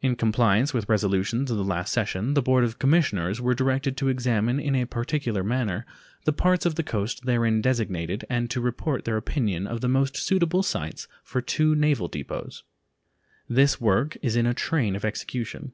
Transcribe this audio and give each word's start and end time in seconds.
In 0.00 0.16
compliance 0.16 0.74
with 0.74 0.88
resolutions 0.88 1.52
of 1.52 1.56
the 1.56 1.62
last 1.62 1.92
session, 1.92 2.34
the 2.34 2.42
Board 2.42 2.64
of 2.64 2.80
Commissioners 2.80 3.40
were 3.40 3.54
directed 3.54 3.96
to 3.96 4.08
examine 4.08 4.58
in 4.58 4.74
a 4.74 4.86
particular 4.86 5.44
manner 5.44 5.86
the 6.24 6.32
parts 6.32 6.66
of 6.66 6.74
the 6.74 6.82
coast 6.82 7.26
therein 7.26 7.60
designated 7.62 8.24
and 8.28 8.50
to 8.50 8.60
report 8.60 9.04
their 9.04 9.16
opinion 9.16 9.68
of 9.68 9.82
the 9.82 9.88
most 9.88 10.16
suitable 10.16 10.64
sites 10.64 11.06
for 11.22 11.40
two 11.40 11.76
naval 11.76 12.08
depots. 12.08 12.64
This 13.48 13.80
work 13.80 14.16
is 14.20 14.34
in 14.34 14.46
a 14.46 14.52
train 14.52 14.96
of 14.96 15.04
execution. 15.04 15.70